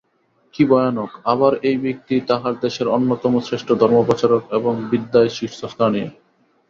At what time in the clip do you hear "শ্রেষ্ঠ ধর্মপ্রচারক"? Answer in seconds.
3.39-4.43